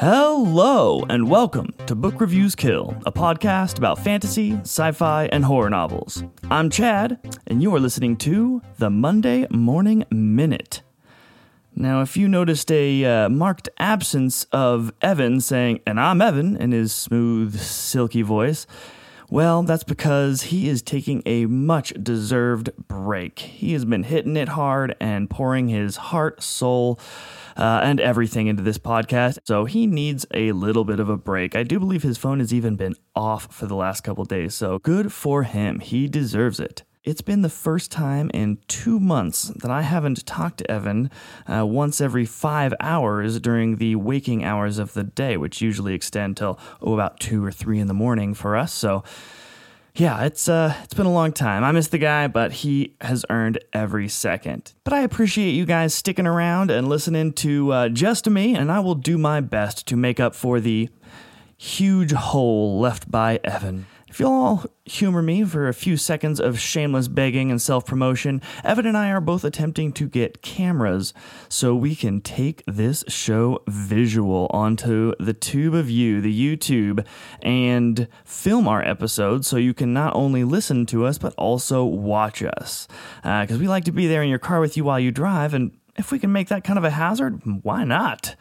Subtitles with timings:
[0.00, 5.68] Hello, and welcome to Book Reviews Kill, a podcast about fantasy, sci fi, and horror
[5.68, 6.24] novels.
[6.50, 10.80] I'm Chad, and you are listening to the Monday Morning Minute.
[11.76, 16.72] Now, if you noticed a uh, marked absence of Evan saying, and I'm Evan, in
[16.72, 18.66] his smooth, silky voice,
[19.30, 23.38] well, that's because he is taking a much deserved break.
[23.38, 26.98] He has been hitting it hard and pouring his heart, soul,
[27.56, 31.54] uh, and everything into this podcast, so he needs a little bit of a break.
[31.54, 34.80] I do believe his phone has even been off for the last couple days, so
[34.80, 35.80] good for him.
[35.80, 36.82] He deserves it.
[37.02, 41.10] It's been the first time in two months that I haven't talked to Evan
[41.46, 46.36] uh, once every five hours during the waking hours of the day, which usually extend
[46.36, 48.74] till oh, about two or three in the morning for us.
[48.74, 49.02] So,
[49.94, 51.64] yeah, it's uh, it's been a long time.
[51.64, 54.74] I miss the guy, but he has earned every second.
[54.84, 58.80] But I appreciate you guys sticking around and listening to uh, just me, and I
[58.80, 60.90] will do my best to make up for the
[61.56, 63.86] huge hole left by Evan.
[64.10, 68.42] If you'll all humor me for a few seconds of shameless begging and self promotion,
[68.64, 71.14] Evan and I are both attempting to get cameras
[71.48, 77.06] so we can take this show visual onto the tube of you, the YouTube,
[77.40, 82.42] and film our episodes so you can not only listen to us but also watch
[82.42, 82.88] us.
[83.22, 85.54] Because uh, we like to be there in your car with you while you drive,
[85.54, 88.34] and if we can make that kind of a hazard, why not?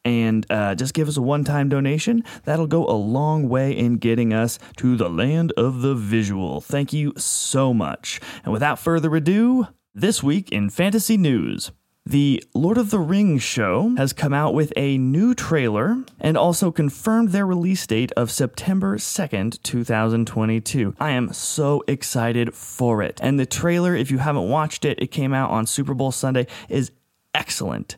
[0.04, 2.22] And uh, just give us a one time donation.
[2.44, 6.60] That'll go a long way in getting us to the land of the visual.
[6.60, 8.20] Thank you so much.
[8.44, 11.72] And without further ado, this week in fantasy news.
[12.08, 16.70] The Lord of the Rings show has come out with a new trailer and also
[16.70, 20.94] confirmed their release date of September 2nd, 2022.
[21.00, 23.18] I am so excited for it.
[23.20, 26.46] And the trailer, if you haven't watched it, it came out on Super Bowl Sunday,
[26.68, 26.92] is
[27.34, 27.96] excellent.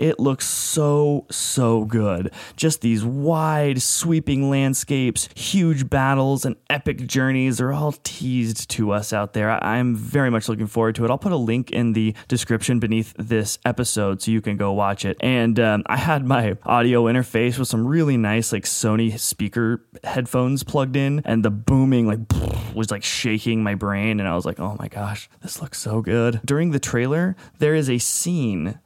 [0.00, 2.32] It looks so, so good.
[2.56, 9.12] Just these wide, sweeping landscapes, huge battles, and epic journeys are all teased to us
[9.12, 9.62] out there.
[9.62, 11.10] I'm very much looking forward to it.
[11.10, 15.04] I'll put a link in the description beneath this episode so you can go watch
[15.04, 15.18] it.
[15.20, 20.62] And um, I had my audio interface with some really nice, like Sony speaker headphones
[20.62, 22.20] plugged in, and the booming, like,
[22.74, 24.18] was like shaking my brain.
[24.18, 26.40] And I was like, oh my gosh, this looks so good.
[26.42, 28.78] During the trailer, there is a scene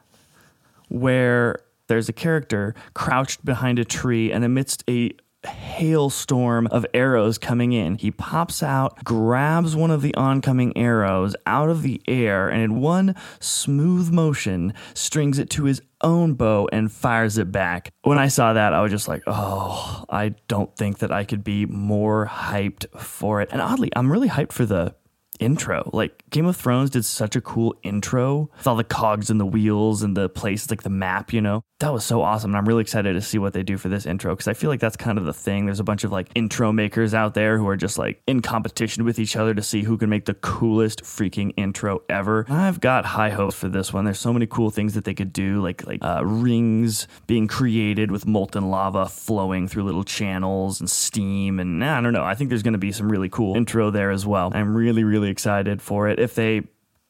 [0.89, 1.57] where
[1.89, 5.13] there's a character crouched behind a tree and amidst a
[5.47, 7.97] hailstorm of arrows coming in.
[7.97, 12.81] He pops out, grabs one of the oncoming arrows out of the air, and in
[12.81, 17.91] one smooth motion, strings it to his own bow and fires it back.
[18.03, 21.45] When I saw that, I was just like, oh, I don't think that I could
[21.45, 23.51] be more hyped for it.
[23.53, 24.95] And oddly, I'm really hyped for the
[25.41, 25.91] intro.
[25.93, 29.47] Like Game of Thrones did such a cool intro with all the cogs and the
[29.47, 31.63] wheels and the places, like the map, you know?
[31.81, 32.53] That was so awesome.
[32.53, 34.71] And I'm really excited to see what they do for this intro because I feel
[34.71, 35.67] like that's kind of the thing.
[35.67, 39.05] There's a bunch of like intro makers out there who are just like in competition
[39.05, 42.47] with each other to see who can make the coolest freaking intro ever.
[42.49, 44.05] I've got high hopes for this one.
[44.05, 48.11] There's so many cool things that they could do, like like uh, rings being created
[48.11, 51.59] with molten lava flowing through little channels and steam.
[51.59, 52.25] And I don't know.
[52.25, 54.51] I think there's going to be some really cool intro there as well.
[54.55, 56.19] I'm really, really excited for it.
[56.19, 56.63] If they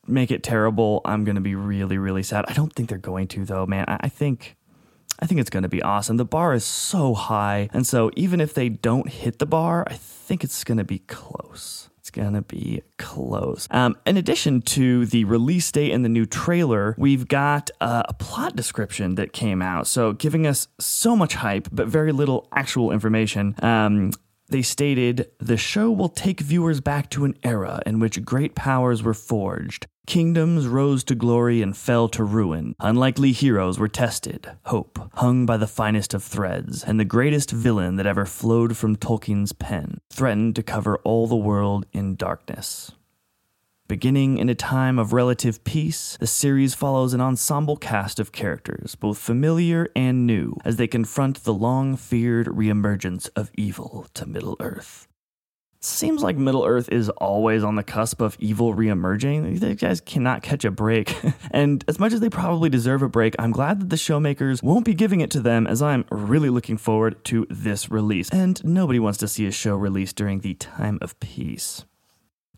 [0.06, 2.44] make it terrible, I'm going to be really, really sad.
[2.48, 3.84] I don't think they're going to, though, man.
[3.88, 4.56] I, I think.
[5.20, 6.16] I think it's going to be awesome.
[6.16, 7.70] The bar is so high.
[7.72, 10.98] And so, even if they don't hit the bar, I think it's going to be
[10.98, 11.88] close.
[12.00, 13.68] It's going to be close.
[13.70, 18.12] Um, in addition to the release date and the new trailer, we've got uh, a
[18.12, 19.86] plot description that came out.
[19.86, 23.54] So, giving us so much hype, but very little actual information.
[23.62, 24.10] Um,
[24.48, 29.02] they stated the show will take viewers back to an era in which great powers
[29.02, 29.86] were forged.
[30.06, 32.74] Kingdoms rose to glory and fell to ruin.
[32.78, 34.50] Unlikely heroes were tested.
[34.66, 38.96] Hope hung by the finest of threads, and the greatest villain that ever flowed from
[38.96, 42.92] Tolkien's pen threatened to cover all the world in darkness.
[43.86, 48.94] Beginning in a time of relative peace, the series follows an ensemble cast of characters,
[48.94, 54.56] both familiar and new, as they confront the long feared reemergence of evil to Middle
[54.58, 55.06] Earth.
[55.82, 59.60] Seems like Middle Earth is always on the cusp of evil reemerging.
[59.60, 61.14] These guys cannot catch a break.
[61.50, 64.86] and as much as they probably deserve a break, I'm glad that the showmakers won't
[64.86, 68.30] be giving it to them as I'm really looking forward to this release.
[68.30, 71.84] And nobody wants to see a show released during the time of peace.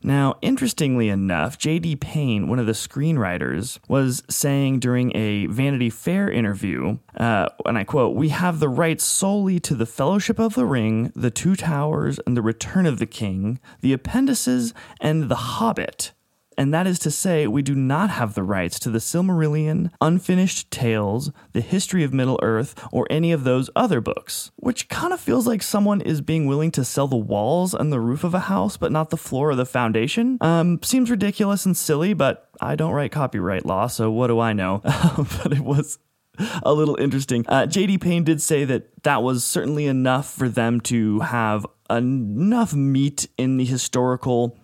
[0.03, 1.97] Now, interestingly enough, J.D.
[1.97, 7.85] Payne, one of the screenwriters, was saying during a Vanity Fair interview, uh, and I
[7.85, 12.21] quote, We have the rights solely to the Fellowship of the Ring, the Two Towers,
[12.27, 16.13] and the Return of the King, the Appendices, and The Hobbit
[16.57, 20.71] and that is to say, we do not have the rights to the Silmarillion, Unfinished
[20.71, 24.51] Tales, The History of Middle Earth, or any of those other books.
[24.57, 28.01] Which kind of feels like someone is being willing to sell the walls and the
[28.01, 30.39] roof of a house, but not the floor or the foundation.
[30.41, 34.53] Um, seems ridiculous and silly, but I don't write copyright law, so what do I
[34.53, 34.81] know?
[35.43, 35.99] but it was
[36.63, 37.45] a little interesting.
[37.49, 42.75] Uh, JD Payne did say that that was certainly enough for them to have enough
[42.75, 44.59] meat in the historical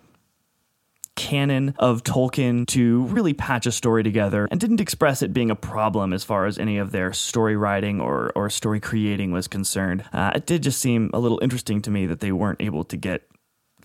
[1.15, 5.55] canon of Tolkien to really patch a story together and didn't express it being a
[5.55, 10.03] problem as far as any of their story writing or, or story creating was concerned.
[10.11, 12.97] Uh, it did just seem a little interesting to me that they weren't able to
[12.97, 13.23] get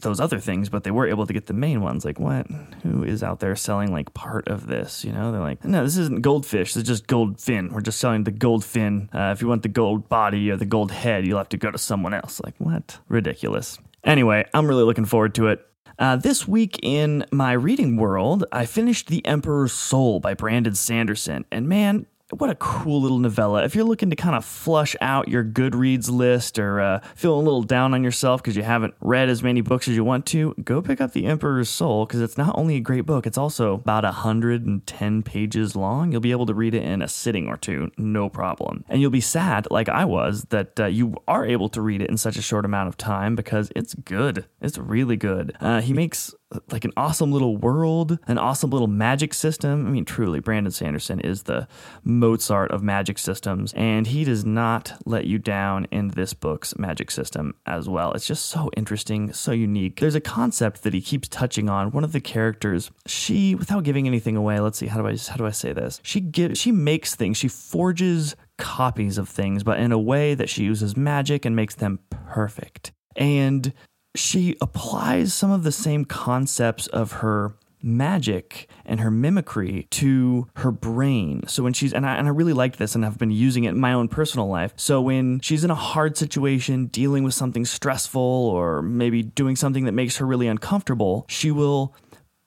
[0.01, 2.05] those other things, but they were able to get the main ones.
[2.05, 2.47] Like, what?
[2.83, 5.05] Who is out there selling like part of this?
[5.05, 6.75] You know, they're like, no, this isn't goldfish.
[6.75, 7.73] This is just gold fin.
[7.73, 9.11] We're just selling the gold fin.
[9.13, 11.71] Uh, if you want the gold body or the gold head, you'll have to go
[11.71, 12.41] to someone else.
[12.45, 12.99] Like, what?
[13.09, 13.79] Ridiculous.
[14.05, 15.65] Anyway, I'm really looking forward to it.
[15.99, 21.45] Uh, this week in my reading world, I finished The Emperor's Soul by Brandon Sanderson.
[21.51, 23.65] And man, what a cool little novella.
[23.65, 27.45] If you're looking to kind of flush out your Goodreads list or uh, feeling a
[27.45, 30.55] little down on yourself because you haven't read as many books as you want to,
[30.63, 33.75] go pick up The Emperor's Soul because it's not only a great book, it's also
[33.75, 36.13] about 110 pages long.
[36.13, 38.85] You'll be able to read it in a sitting or two, no problem.
[38.89, 42.11] And you'll be sad, like I was, that uh, you are able to read it
[42.11, 44.45] in such a short amount of time because it's good.
[44.61, 45.57] It's really good.
[45.61, 46.35] Uh, he makes
[46.71, 49.87] like an awesome little world, an awesome little magic system.
[49.87, 51.69] I mean, truly, Brandon Sanderson is the
[52.05, 57.11] Mozart of magic systems, and he does not let you down in this book's magic
[57.11, 58.13] system as well.
[58.13, 60.01] It's just so interesting, so unique.
[60.01, 61.91] There's a concept that he keeps touching on.
[61.91, 65.37] One of the characters, she, without giving anything away, let's see, how do I how
[65.37, 66.01] do I say this?
[66.03, 70.49] She gives, she makes things, she forges copies of things, but in a way that
[70.49, 72.93] she uses magic and makes them perfect.
[73.17, 73.73] And
[74.19, 80.73] she applies some of the same concepts of her magic and her mimicry to her
[80.73, 81.47] brain.
[81.47, 83.71] So when she's and I and I really liked this and I've been using it
[83.71, 84.73] in my own personal life.
[84.77, 89.85] So when she's in a hard situation, dealing with something stressful or maybe doing something
[89.85, 91.95] that makes her really uncomfortable, she will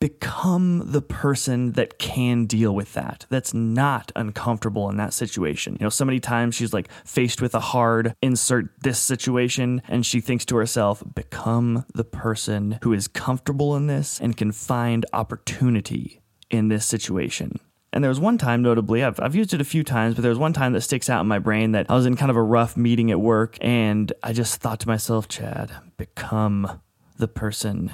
[0.01, 3.25] become the person that can deal with that.
[3.29, 5.77] That's not uncomfortable in that situation.
[5.79, 10.03] You know, so many times she's like faced with a hard insert this situation and
[10.03, 15.05] she thinks to herself, become the person who is comfortable in this and can find
[15.13, 17.59] opportunity in this situation.
[17.93, 20.29] And there was one time, notably, I've, I've used it a few times, but there
[20.29, 22.37] was one time that sticks out in my brain that I was in kind of
[22.37, 26.81] a rough meeting at work and I just thought to myself, Chad, become
[27.17, 27.91] the person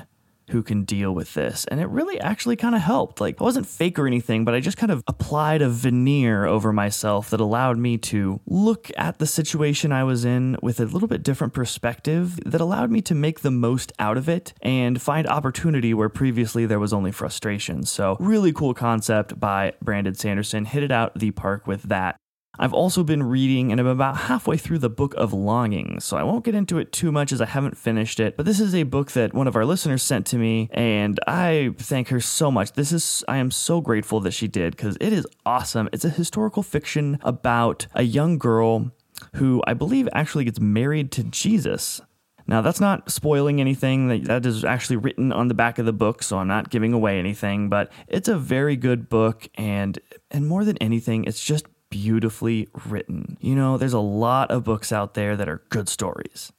[0.50, 1.66] who can deal with this.
[1.66, 3.20] And it really actually kind of helped.
[3.20, 6.72] Like, I wasn't fake or anything, but I just kind of applied a veneer over
[6.72, 11.08] myself that allowed me to look at the situation I was in with a little
[11.08, 15.28] bit different perspective that allowed me to make the most out of it and find
[15.28, 17.84] opportunity where previously there was only frustration.
[17.84, 20.66] So, really cool concept by Brandon Sanderson.
[20.66, 22.18] Hit it out the park with that.
[22.60, 26.24] I've also been reading and I'm about halfway through the Book of Longing, so I
[26.24, 28.36] won't get into it too much as I haven't finished it.
[28.36, 31.74] But this is a book that one of our listeners sent to me, and I
[31.78, 32.74] thank her so much.
[32.74, 35.90] This is, I am so grateful that she did because it is awesome.
[35.92, 38.92] It's a historical fiction about a young girl
[39.36, 42.02] who I believe actually gets married to Jesus.
[42.50, 44.08] Now, that's not spoiling anything.
[44.08, 46.94] That, that is actually written on the back of the book, so I'm not giving
[46.94, 50.00] away anything, but it's a very good book and
[50.32, 53.38] and more than anything, it's just beautifully written.
[53.40, 56.52] You know, there's a lot of books out there that are good stories,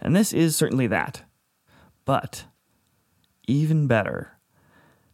[0.00, 1.22] and this is certainly that.
[2.04, 2.44] But
[3.46, 4.38] even better,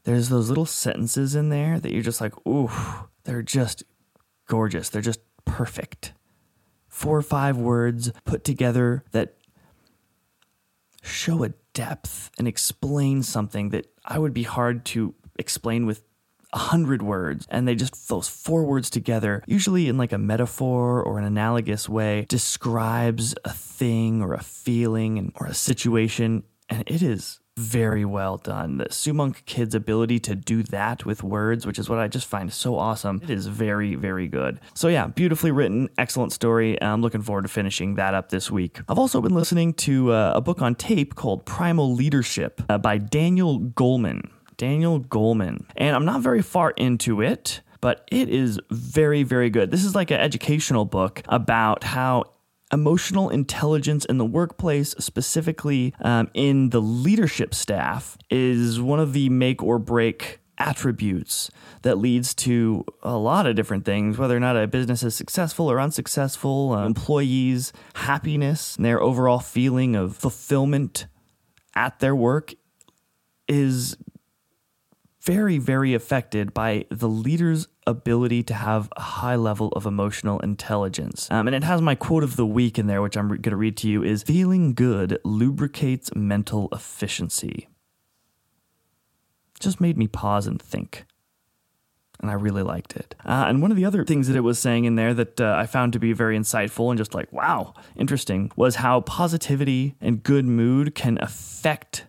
[0.05, 2.71] there's those little sentences in there that you're just like, ooh,
[3.25, 3.85] they're just
[4.47, 4.89] gorgeous.
[4.89, 6.13] They're just perfect.
[6.89, 9.37] Four or five words put together that
[11.03, 16.03] show a depth and explain something that I would be hard to explain with
[16.53, 21.03] a hundred words and they just those four words together usually in like a metaphor
[21.03, 26.83] or an analogous way describes a thing or a feeling and, or a situation and
[26.87, 28.79] it is very well done.
[28.79, 32.27] The Sue Monk Kidd's ability to do that with words, which is what I just
[32.27, 34.61] find so awesome, it is very, very good.
[34.75, 36.81] So, yeah, beautifully written, excellent story.
[36.81, 38.81] I'm looking forward to finishing that up this week.
[38.89, 42.99] I've also been listening to uh, a book on tape called Primal Leadership uh, by
[42.99, 44.31] Daniel Goleman.
[44.63, 45.65] Daniel Goleman.
[45.77, 49.73] And I'm not very far into it but it is very, very good.
[49.73, 52.23] This is like an educational book about how
[52.73, 59.29] emotional intelligence in the workplace, specifically um, in the leadership staff, is one of the
[59.31, 61.51] make or break attributes
[61.83, 65.69] that leads to a lot of different things, whether or not a business is successful
[65.69, 71.07] or unsuccessful, uh, employees' happiness, and their overall feeling of fulfillment
[71.75, 72.55] at their work
[73.49, 73.97] is
[75.23, 81.29] very, very affected by the leader's ability to have a high level of emotional intelligence.
[81.31, 83.53] Um, and it has my quote of the week in there, which I'm re- going
[83.53, 87.69] to read to you is feeling good lubricates mental efficiency.
[89.61, 91.05] Just made me pause and think.
[92.21, 93.15] And I really liked it.
[93.25, 95.57] Uh, and one of the other things that it was saying in there that uh,
[95.57, 100.23] I found to be very insightful and just like, wow, interesting, was how positivity and
[100.23, 102.07] good mood can affect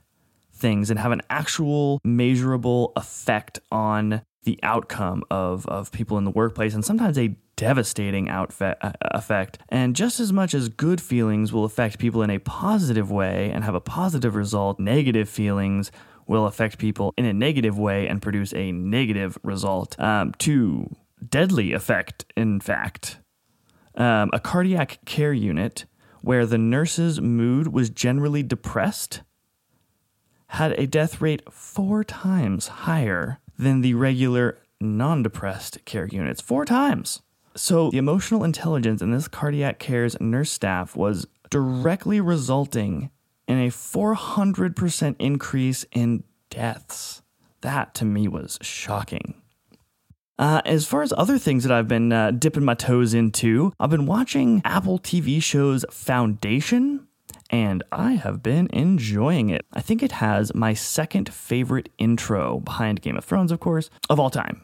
[0.63, 6.31] things and have an actual measurable effect on the outcome of, of people in the
[6.31, 9.59] workplace and sometimes a devastating outfe- uh, effect.
[9.67, 13.65] And just as much as good feelings will affect people in a positive way and
[13.65, 15.91] have a positive result, negative feelings
[16.27, 19.99] will affect people in a negative way and produce a negative result.
[19.99, 20.95] Um, to
[21.29, 23.19] deadly effect, in fact.
[23.95, 25.85] Um, a cardiac care unit
[26.21, 29.21] where the nurse's mood was generally depressed
[30.53, 36.41] had a death rate four times higher than the regular non depressed care units.
[36.41, 37.21] Four times.
[37.55, 43.09] So, the emotional intelligence in this cardiac care's nurse staff was directly resulting
[43.47, 47.21] in a 400% increase in deaths.
[47.61, 49.35] That to me was shocking.
[50.39, 53.91] Uh, as far as other things that I've been uh, dipping my toes into, I've
[53.91, 57.07] been watching Apple TV shows Foundation
[57.49, 59.65] and I have been enjoying it.
[59.73, 64.19] I think it has my second favorite intro behind Game of Thrones, of course, of
[64.19, 64.61] all time.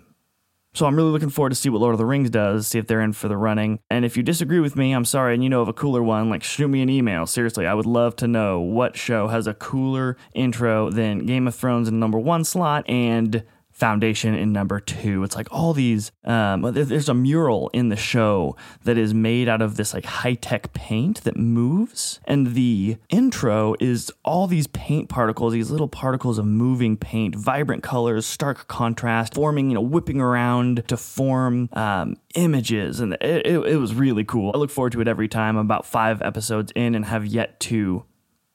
[0.75, 2.85] So I'm really looking forward to see what Lord of the Rings does, see if
[2.85, 3.79] they're in for the running.
[3.89, 6.29] And if you disagree with me, I'm sorry, and you know of a cooler one,
[6.29, 7.25] like shoot me an email.
[7.25, 11.55] Seriously, I would love to know what show has a cooler intro than Game of
[11.55, 13.43] Thrones in number one slot and
[13.79, 15.23] Foundation in number two.
[15.23, 16.11] It's like all these.
[16.25, 20.33] Um, there's a mural in the show that is made out of this like high
[20.33, 26.37] tech paint that moves, and the intro is all these paint particles, these little particles
[26.37, 32.17] of moving paint, vibrant colors, stark contrast, forming, you know, whipping around to form um,
[32.35, 34.51] images, and it, it, it was really cool.
[34.53, 35.55] I look forward to it every time.
[35.55, 38.03] I'm about five episodes in and have yet to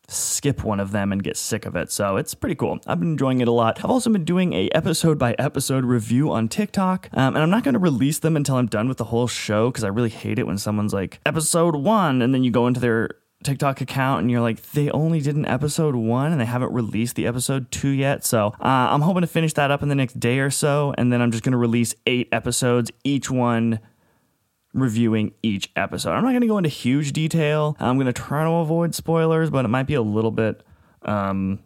[0.08, 1.90] skip one of them and get sick of it.
[1.90, 2.78] So it's pretty cool.
[2.86, 3.78] I've been enjoying it a lot.
[3.78, 7.64] I've also been doing a episode by episode review on TikTok, um, and I'm not
[7.64, 10.38] going to release them until I'm done with the whole show because I really hate
[10.38, 13.10] it when someone's like episode one, and then you go into their
[13.42, 17.14] TikTok account and you're like, they only did an episode one and they haven't released
[17.14, 18.24] the episode two yet.
[18.24, 21.12] So uh, I'm hoping to finish that up in the next day or so, and
[21.12, 23.80] then I'm just going to release eight episodes, each one
[24.74, 26.10] reviewing each episode.
[26.10, 27.76] I'm not going to go into huge detail.
[27.80, 30.62] I'm going to try to avoid spoilers, but it might be a little bit
[31.02, 31.60] um,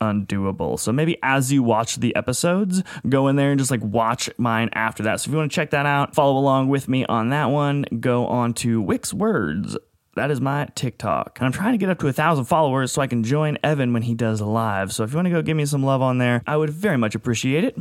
[0.00, 0.78] undoable.
[0.78, 4.70] So maybe as you watch the episodes, go in there and just like watch mine
[4.72, 5.20] after that.
[5.20, 7.84] So if you want to check that out, follow along with me on that one,
[8.00, 9.76] go on to Wicks Words.
[10.14, 11.38] That is my TikTok.
[11.38, 13.92] And I'm trying to get up to a thousand followers so I can join Evan
[13.92, 14.92] when he does live.
[14.92, 16.96] So if you want to go give me some love on there, I would very
[16.96, 17.76] much appreciate it.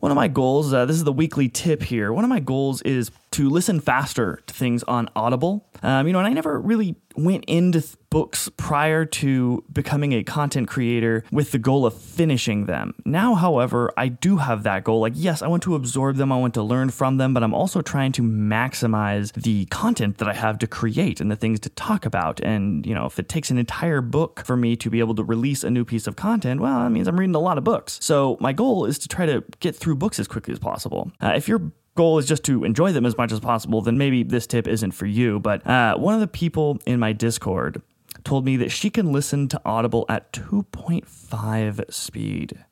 [0.00, 2.12] One of my goals, uh, this is the weekly tip here.
[2.12, 5.68] One of my goals is to listen faster to things on Audible.
[5.82, 10.22] Um, you know, and I never really went into th- books prior to becoming a
[10.22, 12.94] content creator with the goal of finishing them.
[13.04, 15.00] Now, however, I do have that goal.
[15.00, 17.52] Like, yes, I want to absorb them, I want to learn from them, but I'm
[17.52, 21.68] also trying to maximize the content that I have to create and the things to
[21.70, 22.40] talk about.
[22.40, 25.24] And, you know, if it takes an entire book for me to be able to
[25.24, 27.98] release a new piece of content, well, that means I'm reading a lot of books.
[28.00, 31.12] So, my goal is to try to get through books as quickly as possible.
[31.22, 34.22] Uh, if you're goal is just to enjoy them as much as possible, then maybe
[34.22, 35.40] this tip isn't for you.
[35.40, 37.82] But uh, one of the people in my Discord
[38.22, 42.64] told me that she can listen to Audible at 2.5 speed.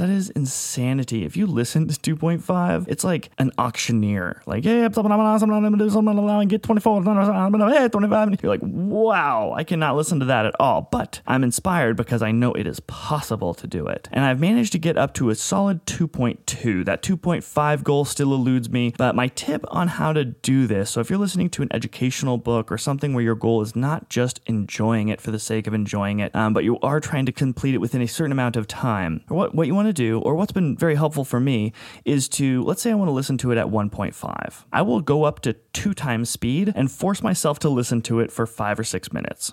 [0.00, 1.26] That is insanity.
[1.26, 4.40] If you listen to 2.5, it's like an auctioneer.
[4.46, 8.42] Like, yeah, I'm gonna do something get 24, I'm gonna hey, 25.
[8.42, 10.88] You're like, wow, I cannot listen to that at all.
[10.90, 14.08] But I'm inspired because I know it is possible to do it.
[14.10, 16.86] And I've managed to get up to a solid 2.2.
[16.86, 21.00] That 2.5 goal still eludes me, but my tip on how to do this so
[21.00, 24.40] if you're listening to an educational book or something where your goal is not just
[24.46, 27.74] enjoying it for the sake of enjoying it, um, but you are trying to complete
[27.74, 30.52] it within a certain amount of time, what, what you want to do, or what's
[30.52, 31.72] been very helpful for me,
[32.04, 34.64] is to, let's say I want to listen to it at 1.5.
[34.72, 38.30] I will go up to two times speed and force myself to listen to it
[38.32, 39.52] for five or six minutes.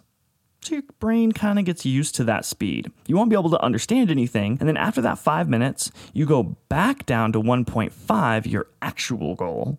[0.62, 2.92] So your brain kind of gets used to that speed.
[3.06, 6.58] You won't be able to understand anything, and then after that five minutes, you go
[6.68, 9.78] back down to 1.5, your actual goal,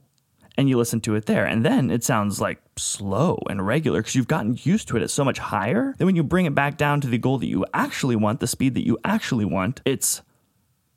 [0.59, 1.47] and you listen to it there.
[1.47, 5.11] And then it sounds like slow and regular because you've gotten used to it at
[5.11, 5.95] so much higher.
[5.99, 8.47] Then when you bring it back down to the goal that you actually want, the
[8.47, 10.21] speed that you actually want, it's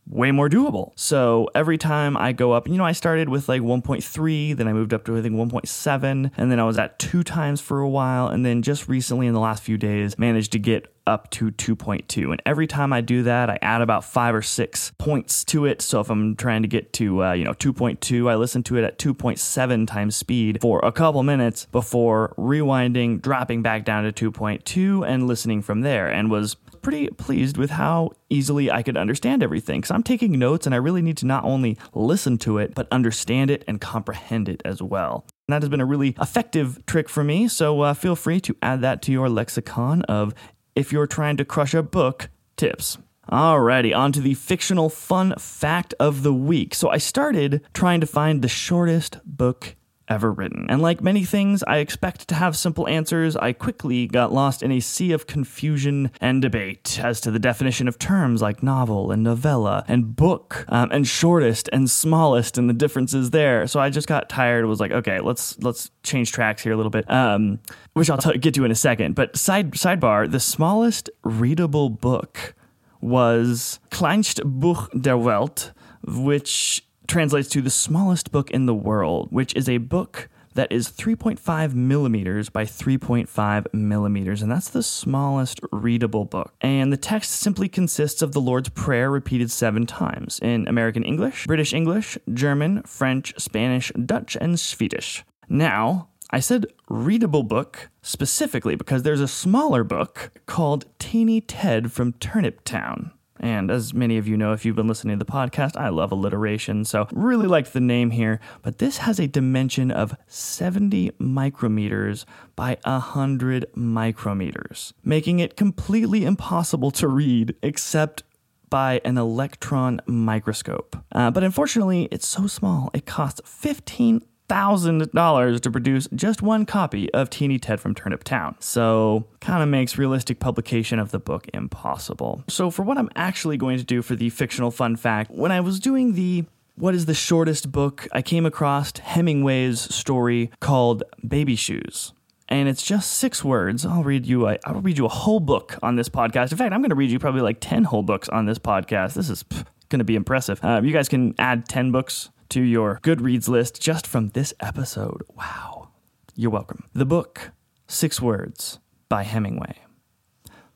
[0.08, 0.92] way more doable.
[0.96, 4.74] So every time I go up, you know, I started with like 1.3, then I
[4.74, 7.90] moved up to I think 1.7, and then I was at two times for a
[7.90, 11.52] while, and then just recently in the last few days managed to get up to
[11.52, 12.32] 2.2.
[12.32, 15.82] And every time I do that, I add about five or six points to it.
[15.82, 18.84] So if I'm trying to get to, uh, you know, 2.2, I listen to it
[18.84, 25.08] at 2.7 times speed for a couple minutes before rewinding, dropping back down to 2.2
[25.08, 29.82] and listening from there and was pretty pleased with how easily I could understand everything
[29.82, 32.88] because I'm taking notes and I really need to not only listen to it, but
[32.92, 35.26] understand it and comprehend it as well.
[35.48, 38.56] And that has been a really effective trick for me, so uh, feel free to
[38.62, 40.34] add that to your lexicon of
[40.76, 42.98] if you're trying to crush a book tips.
[43.30, 46.76] Alrighty, on to the fictional fun fact of the week.
[46.76, 49.76] So I started trying to find the shortest book
[50.12, 50.66] ever written.
[50.70, 54.72] And like many things I expect to have simple answers, I quickly got lost in
[54.72, 59.24] a sea of confusion and debate as to the definition of terms like novel and
[59.24, 63.68] novella and book um, and shortest and smallest and the differences there.
[63.68, 64.66] So I just got tired.
[64.66, 67.60] Was like, okay, let's let's change tracks here a little bit, um,
[67.94, 69.16] which I'll t- get to in a second.
[69.16, 72.54] But side sidebar, the smallest readable book
[73.00, 75.72] was Kleinste Buch der Welt,
[76.06, 80.88] which translates to the smallest book in the world, which is a book that is
[80.88, 86.54] 3.5 millimeters by 3.5 millimeters, and that's the smallest readable book.
[86.62, 91.48] And the text simply consists of the Lord's Prayer repeated seven times in American English,
[91.48, 95.26] British English, German, French, Spanish, Dutch, and Swedish.
[95.50, 102.14] Now, I said readable book specifically because there's a smaller book called Teeny Ted from
[102.14, 103.12] Turnip Town.
[103.42, 106.12] And as many of you know, if you've been listening to the podcast, I love
[106.12, 106.86] alliteration.
[106.86, 108.40] So really like the name here.
[108.62, 112.26] But this has a dimension of 70 micrometers
[112.56, 118.24] by 100 micrometers, making it completely impossible to read except
[118.70, 120.96] by an electron microscope.
[121.12, 127.12] Uh, but unfortunately, it's so small, it costs 15000 $1,000 to produce just one copy
[127.14, 131.48] of Teeny Ted from Turnip Town, so kind of makes realistic publication of the book
[131.54, 132.44] impossible.
[132.48, 135.62] So, for what I'm actually going to do for the fictional fun fact, when I
[135.62, 141.56] was doing the what is the shortest book, I came across Hemingway's story called Baby
[141.56, 142.14] Shoes
[142.52, 143.86] and it's just six words.
[143.86, 144.48] I'll read you.
[144.48, 146.52] A, I'll read you a whole book on this podcast.
[146.52, 149.14] In fact, I'm going to read you probably like ten whole books on this podcast.
[149.14, 149.44] This is
[149.90, 150.64] going to be impressive.
[150.64, 155.24] Uh, you guys can add ten books to your Goodreads list just from this episode.
[155.38, 155.92] Wow.
[156.36, 156.84] You're welcome.
[156.94, 157.52] The book,
[157.88, 159.78] Six Words by Hemingway.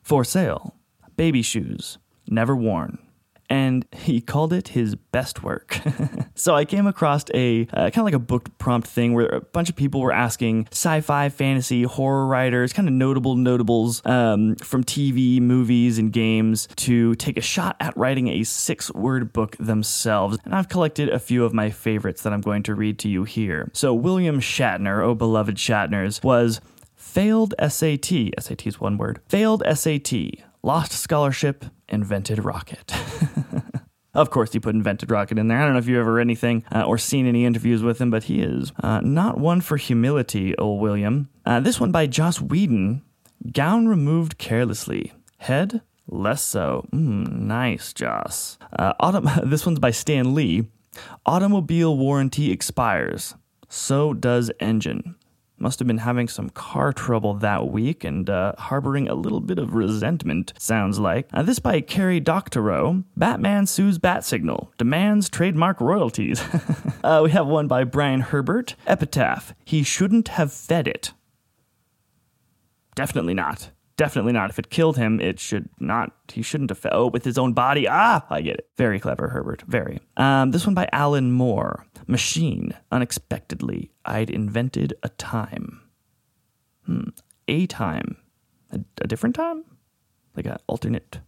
[0.00, 0.74] For sale,
[1.18, 2.98] baby shoes, never worn
[3.48, 5.80] and he called it his best work.
[6.34, 9.40] so I came across a uh, kind of like a book prompt thing where a
[9.40, 14.84] bunch of people were asking sci-fi, fantasy, horror writers, kind of notable notables um, from
[14.84, 20.38] TV, movies, and games to take a shot at writing a six-word book themselves.
[20.44, 23.24] And I've collected a few of my favorites that I'm going to read to you
[23.24, 23.70] here.
[23.72, 26.60] So William Shatner, oh beloved Shatners, was
[26.94, 28.30] failed SAT.
[28.38, 29.20] SAT is one word.
[29.28, 30.12] Failed SAT
[30.66, 32.92] lost scholarship, invented rocket.
[34.14, 35.60] Of course, he put invented rocket in there.
[35.60, 38.10] I don't know if you've ever read anything uh, or seen any interviews with him,
[38.10, 41.28] but he is uh, not one for humility, old William.
[41.44, 43.02] Uh, this one by Joss Whedon.
[43.52, 45.12] Gown removed carelessly.
[45.36, 46.86] Head less so.
[46.94, 48.56] Mm, nice, Joss.
[48.72, 50.64] Uh, autom- this one's by Stan Lee.
[51.26, 53.34] Automobile warranty expires.
[53.68, 55.16] So does engine.
[55.58, 59.58] Must have been having some car trouble that week and uh, harboring a little bit
[59.58, 61.28] of resentment, sounds like.
[61.32, 63.04] Uh, this by Cory Doctorow.
[63.16, 66.42] Batman sues Bat Signal, demands trademark royalties.
[67.04, 68.74] uh, we have one by Brian Herbert.
[68.86, 69.54] Epitaph.
[69.64, 71.12] He shouldn't have fed it.
[72.94, 73.70] Definitely not.
[73.96, 74.50] definitely not.
[74.50, 76.12] If it killed him, it should not.
[76.32, 76.78] He shouldn't have.
[76.78, 77.88] Fed, oh, with his own body.
[77.88, 78.68] Ah, I get it.
[78.76, 79.62] Very clever, Herbert.
[79.66, 80.00] Very.
[80.18, 81.86] Um, this one by Alan Moore.
[82.06, 82.74] Machine.
[82.90, 85.82] Unexpectedly, I'd invented a time.
[86.84, 87.10] Hmm.
[87.48, 88.16] A time.
[88.70, 89.64] A, a different time?
[90.36, 91.20] Like an alternate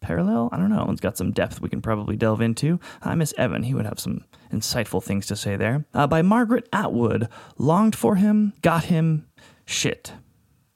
[0.00, 0.48] parallel?
[0.52, 0.86] I don't know.
[0.90, 2.80] It's got some depth we can probably delve into.
[3.02, 3.62] I miss Evan.
[3.62, 5.86] He would have some insightful things to say there.
[5.94, 7.28] Uh, by Margaret Atwood.
[7.58, 9.26] Longed for him, got him,
[9.64, 10.12] shit.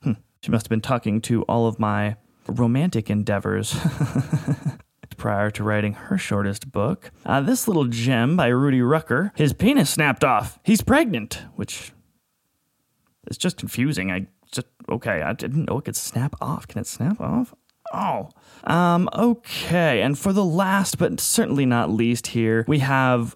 [0.03, 0.13] Hmm.
[0.43, 3.77] She must have been talking to all of my romantic endeavors.
[5.25, 7.11] prior to writing her shortest book.
[7.25, 9.33] Uh, this little gem by Rudy Rucker.
[9.35, 10.59] His penis snapped off.
[10.63, 11.95] He's pregnant, which
[13.29, 14.13] is just confusing.
[14.13, 16.69] I just, okay, I didn't know it could snap off.
[16.69, 17.55] Can it snap off?
[17.91, 18.29] Oh.
[18.65, 20.03] Um, okay.
[20.03, 23.35] And for the last, but certainly not least here, we have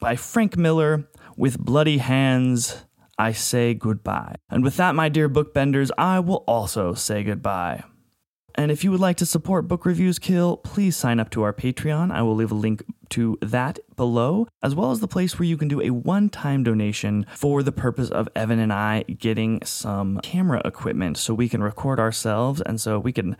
[0.00, 2.82] by Frank Miller with Bloody Hands.
[3.18, 4.36] I say goodbye.
[4.48, 7.84] And with that, my dear bookbenders, I will also say goodbye.
[8.58, 11.52] And if you would like to support Book Reviews Kill, please sign up to our
[11.52, 12.10] Patreon.
[12.10, 15.58] I will leave a link to that below, as well as the place where you
[15.58, 20.20] can do a one time donation for the purpose of Evan and I getting some
[20.22, 23.36] camera equipment so we can record ourselves and so we can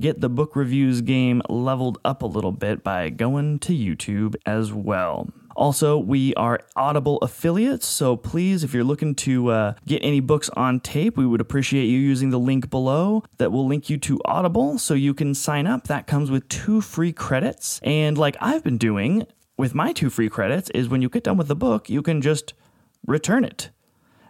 [0.00, 4.72] get the book reviews game leveled up a little bit by going to YouTube as
[4.72, 5.28] well.
[5.58, 10.48] Also, we are Audible affiliates, so please, if you're looking to uh, get any books
[10.50, 14.20] on tape, we would appreciate you using the link below that will link you to
[14.24, 15.88] Audible so you can sign up.
[15.88, 17.80] That comes with two free credits.
[17.82, 21.36] And like I've been doing with my two free credits, is when you get done
[21.36, 22.54] with the book, you can just
[23.04, 23.70] return it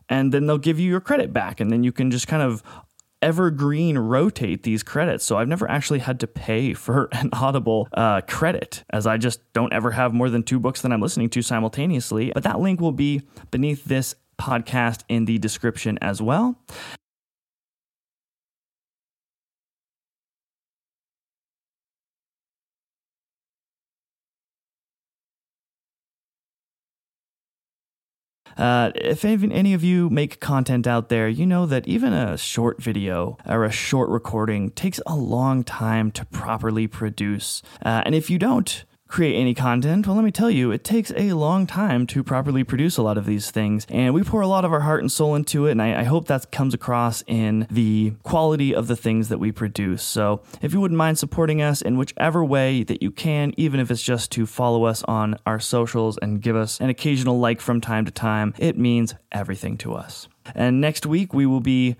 [0.08, 2.62] and then they'll give you your credit back and then you can just kind of
[3.22, 5.24] evergreen rotate these credits.
[5.24, 9.40] So I've never actually had to pay for an Audible uh, credit, as I just
[9.52, 12.32] don't ever have more than two books that I'm listening to simultaneously.
[12.34, 16.58] But that link will be beneath this podcast in the description as well.
[28.58, 32.82] Uh, if any of you make content out there, you know that even a short
[32.82, 37.62] video or a short recording takes a long time to properly produce.
[37.84, 41.10] Uh, and if you don't, create any content, well, let me tell you, it takes
[41.16, 43.86] a long time to properly produce a lot of these things.
[43.88, 45.72] And we pour a lot of our heart and soul into it.
[45.72, 49.50] And I, I, hope that comes across in the quality of the things that we
[49.50, 50.02] produce.
[50.02, 53.90] So if you wouldn't mind supporting us in whichever way that you can, even if
[53.90, 57.80] it's just to follow us on our socials and give us an occasional like from
[57.80, 60.28] time to time, it means everything to us.
[60.54, 61.96] And next week, we will be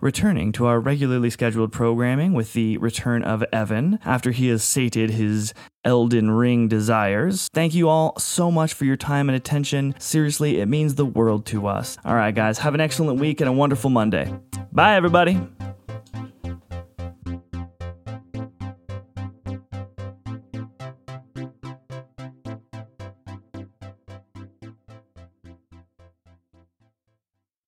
[0.00, 5.10] returning to our regularly scheduled programming with the return of Evan after he has sated
[5.10, 7.48] his Elden Ring desires.
[7.52, 9.94] Thank you all so much for your time and attention.
[9.98, 11.96] Seriously, it means the world to us.
[12.04, 14.32] All right, guys, have an excellent week and a wonderful Monday.
[14.72, 15.40] Bye, everybody.